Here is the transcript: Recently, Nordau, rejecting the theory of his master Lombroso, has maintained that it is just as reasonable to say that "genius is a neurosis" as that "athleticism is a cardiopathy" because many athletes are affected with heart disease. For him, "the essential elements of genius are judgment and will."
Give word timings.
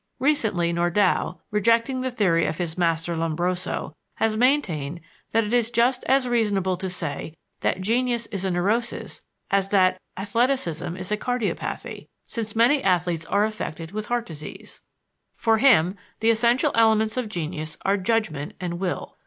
Recently, 0.17 0.73
Nordau, 0.73 1.35
rejecting 1.51 2.01
the 2.01 2.09
theory 2.09 2.47
of 2.47 2.57
his 2.57 2.75
master 2.75 3.15
Lombroso, 3.15 3.95
has 4.15 4.35
maintained 4.35 4.99
that 5.29 5.43
it 5.43 5.53
is 5.53 5.69
just 5.69 6.03
as 6.05 6.27
reasonable 6.27 6.75
to 6.77 6.89
say 6.89 7.37
that 7.59 7.81
"genius 7.81 8.25
is 8.31 8.43
a 8.43 8.49
neurosis" 8.49 9.21
as 9.51 9.69
that 9.69 10.01
"athleticism 10.17 10.97
is 10.97 11.11
a 11.11 11.17
cardiopathy" 11.17 12.07
because 12.27 12.55
many 12.55 12.83
athletes 12.83 13.27
are 13.27 13.45
affected 13.45 13.91
with 13.91 14.07
heart 14.07 14.25
disease. 14.25 14.81
For 15.35 15.59
him, 15.59 15.95
"the 16.19 16.31
essential 16.31 16.71
elements 16.73 17.15
of 17.15 17.29
genius 17.29 17.77
are 17.85 17.95
judgment 17.95 18.55
and 18.59 18.79
will." 18.79 19.19